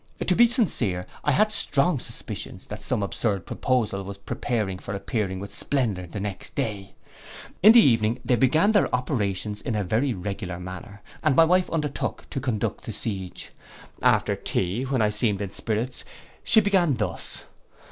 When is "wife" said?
11.45-11.69